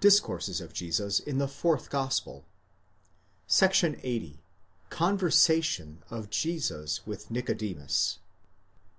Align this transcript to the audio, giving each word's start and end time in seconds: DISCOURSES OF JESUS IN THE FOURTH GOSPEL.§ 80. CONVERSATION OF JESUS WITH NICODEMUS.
DISCOURSES 0.00 0.60
OF 0.60 0.72
JESUS 0.74 1.20
IN 1.20 1.38
THE 1.38 1.48
FOURTH 1.48 1.88
GOSPEL.§ 1.88 2.44
80. 4.02 4.42
CONVERSATION 4.90 6.02
OF 6.10 6.28
JESUS 6.28 7.06
WITH 7.06 7.30
NICODEMUS. 7.30 8.18